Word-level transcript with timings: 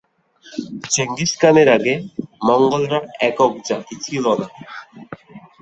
Genghis 0.93 1.31
খানের 1.41 1.69
আগে 1.77 1.93
মঙ্গোলরা 2.47 2.99
একক 3.27 3.51
জাতি 3.67 3.95
ছিল 4.05 4.25
না। 4.39 4.47